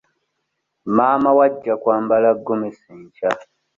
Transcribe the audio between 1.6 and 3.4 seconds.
kwambala gomesi enkya.